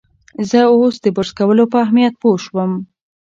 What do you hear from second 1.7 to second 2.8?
پر اهمیت پوه شوم.